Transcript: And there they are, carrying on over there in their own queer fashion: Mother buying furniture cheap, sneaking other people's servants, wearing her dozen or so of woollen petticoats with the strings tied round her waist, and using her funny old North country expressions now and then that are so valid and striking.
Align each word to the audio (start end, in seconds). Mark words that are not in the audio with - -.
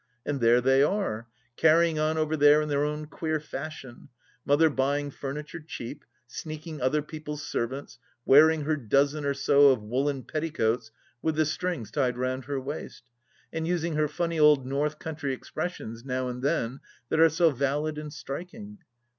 And 0.25 0.41
there 0.41 0.61
they 0.61 0.81
are, 0.81 1.27
carrying 1.57 1.99
on 1.99 2.17
over 2.17 2.35
there 2.35 2.59
in 2.63 2.69
their 2.69 2.83
own 2.83 3.05
queer 3.05 3.39
fashion: 3.39 4.09
Mother 4.43 4.67
buying 4.71 5.11
furniture 5.11 5.59
cheap, 5.59 6.05
sneaking 6.25 6.81
other 6.81 7.03
people's 7.03 7.43
servants, 7.45 7.99
wearing 8.25 8.63
her 8.63 8.75
dozen 8.75 9.25
or 9.25 9.35
so 9.35 9.69
of 9.69 9.83
woollen 9.83 10.23
petticoats 10.23 10.89
with 11.21 11.35
the 11.35 11.45
strings 11.45 11.91
tied 11.91 12.17
round 12.17 12.45
her 12.45 12.59
waist, 12.59 13.11
and 13.53 13.67
using 13.67 13.93
her 13.93 14.07
funny 14.07 14.39
old 14.39 14.65
North 14.65 14.97
country 14.97 15.35
expressions 15.35 16.03
now 16.03 16.29
and 16.29 16.41
then 16.41 16.79
that 17.09 17.19
are 17.19 17.29
so 17.29 17.51
valid 17.51 17.99
and 17.99 18.11
striking. 18.11 18.79